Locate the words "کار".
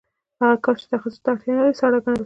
0.63-0.75